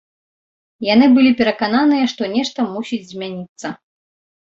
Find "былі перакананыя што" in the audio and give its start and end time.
1.17-2.33